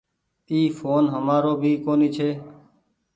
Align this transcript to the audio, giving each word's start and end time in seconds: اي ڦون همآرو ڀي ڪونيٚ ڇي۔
اي 0.51 0.59
ڦون 0.77 1.03
همآرو 1.13 1.53
ڀي 1.61 1.71
ڪونيٚ 1.85 2.13
ڇي۔ 2.15 2.29